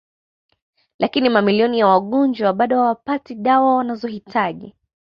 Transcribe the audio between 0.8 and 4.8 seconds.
Lakini mamilioni ya wagonjwa bado hawapati dawa wanazohitaji